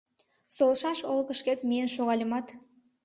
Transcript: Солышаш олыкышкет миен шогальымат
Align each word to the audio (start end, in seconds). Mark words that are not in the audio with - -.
Солышаш 0.55 0.99
олыкышкет 1.11 1.59
миен 1.69 1.89
шогальымат 1.95 2.47